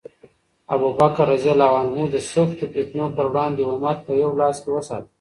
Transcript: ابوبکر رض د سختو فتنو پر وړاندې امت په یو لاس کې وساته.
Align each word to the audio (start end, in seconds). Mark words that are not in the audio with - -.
ابوبکر 0.73 1.25
رض 1.31 1.45
د 2.13 2.15
سختو 2.31 2.65
فتنو 2.73 3.05
پر 3.15 3.25
وړاندې 3.31 3.61
امت 3.71 3.97
په 4.07 4.11
یو 4.23 4.31
لاس 4.39 4.55
کې 4.63 4.69
وساته. 4.73 5.09